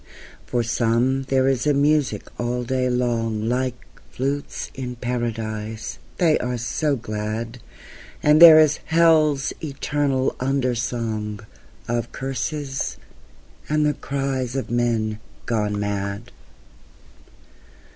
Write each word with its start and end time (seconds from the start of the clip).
For 0.47 0.63
some 0.63 1.25
there 1.29 1.47
is 1.47 1.67
a 1.67 1.75
music 1.75 2.23
all 2.39 2.63
day 2.63 2.89
long 2.89 3.47
Like 3.47 3.79
flutes 4.09 4.71
in 4.73 4.95
Paradise, 4.95 5.99
they 6.17 6.39
are 6.39 6.57
so 6.57 6.95
glad; 6.95 7.59
And 8.23 8.41
there 8.41 8.57
is 8.59 8.79
hell's 8.85 9.53
eternal 9.63 10.35
under 10.39 10.73
song 10.73 11.41
Of 11.87 12.11
curses 12.11 12.97
and 13.69 13.85
the 13.85 13.93
cries 13.93 14.55
of 14.55 14.71
men 14.71 15.19
gone 15.45 15.79
mad. 15.79 16.31